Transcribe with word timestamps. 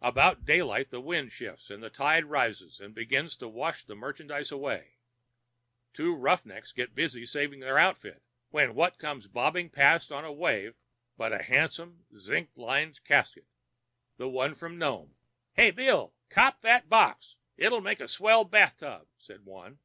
About 0.00 0.46
daylight 0.46 0.88
the 0.88 1.02
wind 1.02 1.32
shifts, 1.32 1.68
the 1.68 1.90
tide 1.90 2.24
rises 2.24 2.80
and 2.80 2.94
begins 2.94 3.36
to 3.36 3.46
wash 3.46 3.84
the 3.84 3.94
merchandise 3.94 4.50
away. 4.50 4.96
Two 5.92 6.16
'rough 6.16 6.46
necks' 6.46 6.72
get 6.72 6.94
busy 6.94 7.26
saving 7.26 7.60
their 7.60 7.76
outfit, 7.78 8.22
when 8.48 8.74
what 8.74 8.96
comes 8.96 9.26
bobbing 9.26 9.68
past 9.68 10.10
on 10.10 10.24
the 10.24 10.32
waves 10.32 10.76
but 11.18 11.34
a 11.34 11.42
handsome 11.42 12.06
zink 12.16 12.56
lined 12.56 13.04
casket—the 13.04 14.28
one 14.30 14.54
from 14.54 14.78
Nome. 14.78 15.14
"'Hey, 15.52 15.72
Bill, 15.72 16.14
cop 16.30 16.62
that 16.62 16.88
box; 16.88 17.36
it'll 17.58 17.82
make 17.82 18.00
a 18.00 18.08
swell 18.08 18.44
bath 18.44 18.78
tub,' 18.78 19.08
says 19.18 19.42
one. 19.42 19.78